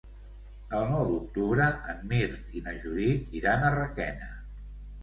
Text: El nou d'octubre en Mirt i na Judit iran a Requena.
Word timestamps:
El 0.77 0.87
nou 0.93 1.03
d'octubre 1.09 1.67
en 1.95 2.01
Mirt 2.15 2.59
i 2.61 2.65
na 2.71 2.77
Judit 2.87 3.39
iran 3.43 3.69
a 3.69 3.73
Requena. 3.79 4.35